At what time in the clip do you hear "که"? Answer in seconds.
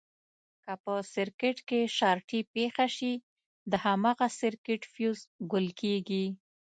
0.63-0.73